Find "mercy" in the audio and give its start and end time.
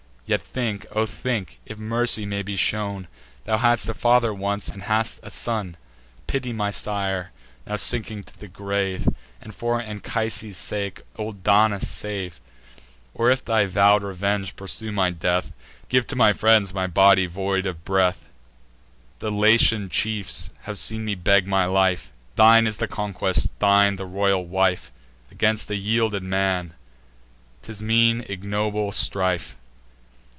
1.77-2.25